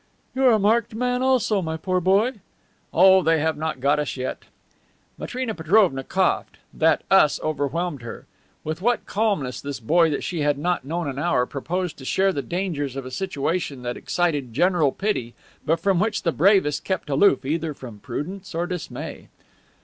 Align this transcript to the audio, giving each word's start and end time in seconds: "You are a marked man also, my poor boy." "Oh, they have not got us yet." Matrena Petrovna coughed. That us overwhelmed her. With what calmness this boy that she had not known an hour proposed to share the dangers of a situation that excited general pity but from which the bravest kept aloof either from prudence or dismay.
"You 0.33 0.45
are 0.45 0.53
a 0.53 0.57
marked 0.57 0.95
man 0.95 1.21
also, 1.21 1.61
my 1.61 1.77
poor 1.77 2.01
boy." 2.01 2.39
"Oh, 2.91 3.21
they 3.21 3.37
have 3.39 3.55
not 3.55 3.79
got 3.79 3.99
us 3.99 4.17
yet." 4.17 4.45
Matrena 5.15 5.53
Petrovna 5.53 6.03
coughed. 6.03 6.57
That 6.73 7.03
us 7.11 7.39
overwhelmed 7.43 8.01
her. 8.01 8.25
With 8.63 8.81
what 8.81 9.05
calmness 9.05 9.61
this 9.61 9.79
boy 9.79 10.09
that 10.09 10.23
she 10.23 10.41
had 10.41 10.57
not 10.57 10.83
known 10.85 11.07
an 11.07 11.19
hour 11.19 11.45
proposed 11.45 11.99
to 11.99 12.05
share 12.05 12.33
the 12.33 12.41
dangers 12.41 12.95
of 12.95 13.05
a 13.05 13.11
situation 13.11 13.83
that 13.83 13.95
excited 13.95 14.55
general 14.55 14.91
pity 14.91 15.35
but 15.67 15.79
from 15.79 15.99
which 15.99 16.23
the 16.23 16.31
bravest 16.31 16.83
kept 16.83 17.07
aloof 17.07 17.45
either 17.45 17.75
from 17.75 17.99
prudence 17.99 18.55
or 18.55 18.65
dismay. 18.65 19.27